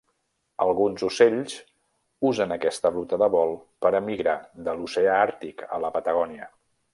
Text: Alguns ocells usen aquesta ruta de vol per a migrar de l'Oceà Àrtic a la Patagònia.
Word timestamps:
Alguns 0.63 1.01
ocells 1.07 1.57
usen 2.29 2.55
aquesta 2.55 2.91
ruta 2.95 3.19
de 3.25 3.29
vol 3.35 3.53
per 3.87 3.93
a 3.99 4.01
migrar 4.09 4.35
de 4.69 4.75
l'Oceà 4.81 5.15
Àrtic 5.27 5.63
a 5.79 5.85
la 5.85 5.93
Patagònia. 6.01 6.51